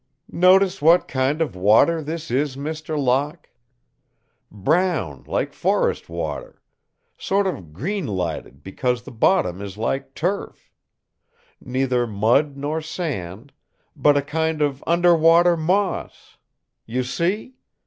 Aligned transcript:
"Notice 0.33 0.81
what 0.81 1.07
kind 1.07 1.43
of 1.43 1.55
water 1.55 2.01
this 2.01 2.31
is, 2.31 2.55
Mr. 2.55 2.97
Locke? 2.99 3.51
Brown 4.49 5.23
like 5.27 5.53
forest 5.53 6.09
water, 6.09 6.59
sort 7.19 7.45
of 7.45 7.71
green 7.71 8.07
lighted 8.07 8.63
because 8.63 9.03
the 9.03 9.11
bottom 9.11 9.61
is 9.61 9.77
like 9.77 10.15
turf; 10.15 10.71
neither 11.63 12.07
mud 12.07 12.57
nor 12.57 12.81
sand, 12.81 13.53
but 13.95 14.17
a 14.17 14.23
kind 14.23 14.59
of 14.63 14.83
under 14.87 15.13
water 15.15 15.55
moss? 15.55 16.35
You 16.87 17.03
see? 17.03 17.53